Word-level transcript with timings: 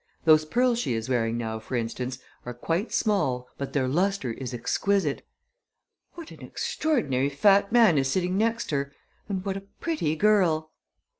Those 0.25 0.45
pearls 0.45 0.79
she 0.79 0.95
is 0.95 1.09
wearing 1.09 1.37
now, 1.37 1.59
for 1.59 1.75
instance, 1.75 2.17
are 2.43 2.55
quite 2.55 2.91
small, 2.91 3.47
but 3.59 3.73
their 3.73 3.87
luster 3.87 4.31
is 4.31 4.51
exquisite. 4.51 5.23
What 6.15 6.31
an 6.31 6.41
extraordinary 6.41 7.29
fat 7.29 7.71
man 7.71 7.99
is 7.99 8.07
sitting 8.11 8.35
next 8.35 8.71
her 8.71 8.91
and 9.29 9.45
what 9.45 9.57
a 9.57 9.61
pretty 9.79 10.15
girl!" 10.15 10.71